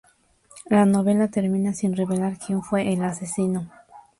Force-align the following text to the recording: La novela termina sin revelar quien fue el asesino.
La 0.65 0.83
novela 0.83 1.27
termina 1.27 1.75
sin 1.75 1.95
revelar 1.95 2.39
quien 2.39 2.63
fue 2.63 2.91
el 2.91 3.03
asesino. 3.03 3.69